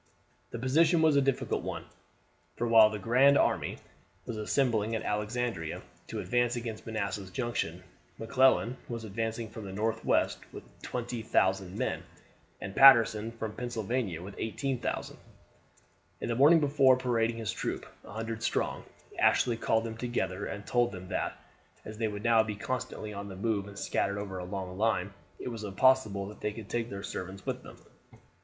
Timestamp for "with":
10.51-10.63, 14.23-14.33, 27.45-27.61